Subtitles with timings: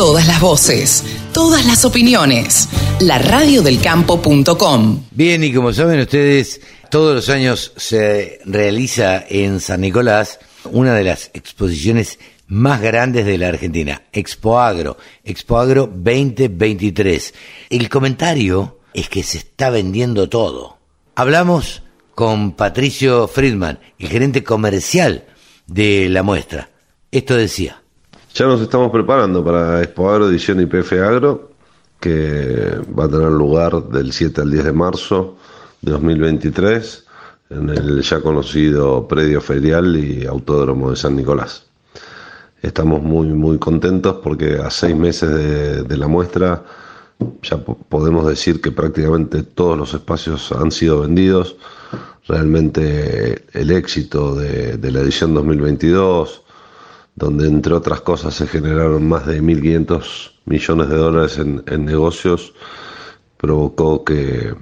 [0.00, 1.04] Todas las voces,
[1.34, 2.70] todas las opiniones.
[3.00, 5.02] La radiodelcampo.com.
[5.10, 10.38] Bien, y como saben ustedes, todos los años se realiza en San Nicolás
[10.72, 17.34] una de las exposiciones más grandes de la Argentina, Expo Agro, Expo Agro 2023.
[17.68, 20.78] El comentario es que se está vendiendo todo.
[21.14, 21.82] Hablamos
[22.14, 25.26] con Patricio Friedman, el gerente comercial
[25.66, 26.70] de la muestra.
[27.12, 27.79] Esto decía.
[28.34, 31.50] Ya nos estamos preparando para Expo Agro edición IPF Agro,
[31.98, 35.36] que va a tener lugar del 7 al 10 de marzo
[35.82, 37.06] de 2023
[37.50, 41.64] en el ya conocido predio ferial y autódromo de San Nicolás.
[42.62, 46.62] Estamos muy, muy contentos porque a seis meses de, la muestra
[47.42, 51.56] ya podemos decir que prácticamente todos los espacios han sido vendidos.
[52.28, 56.42] Realmente el éxito de, la edición 2022,
[57.14, 62.54] donde entre otras cosas se generaron más de 1.500 millones de dólares en, negocios,
[63.36, 64.54] provocó que,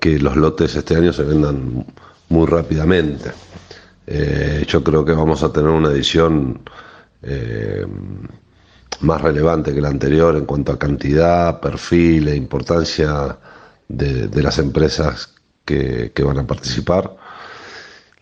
[0.00, 1.86] que los lotes este año se vendan
[2.28, 3.32] muy rápidamente.
[4.06, 6.60] Eh, yo creo que vamos a tener una edición
[7.22, 7.86] eh,
[9.00, 13.38] más relevante que la anterior en cuanto a cantidad, perfil e importancia
[13.88, 17.16] de, las empresas que, van a participar,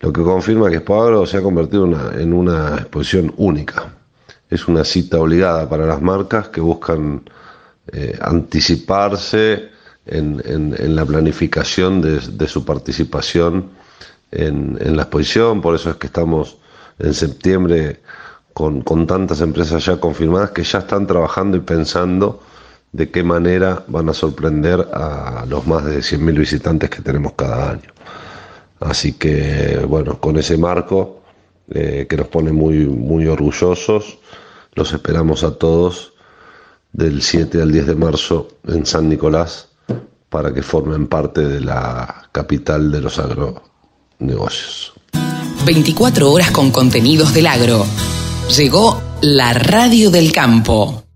[0.00, 1.86] lo que confirma que Expo se ha convertido
[2.18, 3.94] en una exposición única.
[4.48, 7.22] Es una cita obligada para las marcas que buscan
[7.92, 9.70] eh, anticiparse
[10.06, 13.70] en, la planificación de, su participación
[14.30, 16.56] en, en, la exposición, por eso es que estamos
[16.98, 18.00] en septiembre
[18.52, 22.42] con, tantas empresas ya confirmadas que ya están trabajando y pensando
[22.90, 27.70] de qué manera van a sorprender a los más de 100.000 visitantes que tenemos cada
[27.70, 27.92] año.
[28.80, 31.22] Así que, bueno, con ese marco
[31.70, 34.18] eh, que nos pone muy, muy orgullosos,
[34.74, 36.12] los esperamos a todos
[36.92, 39.68] del 7 al 10 de marzo en San Nicolás
[40.28, 44.92] para que formen parte de la capital de los agronegocios.
[45.64, 47.84] 24 horas con contenidos del agro.
[48.56, 51.07] Llegó la radio del campo.